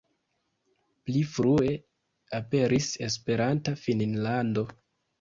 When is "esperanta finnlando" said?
3.11-4.69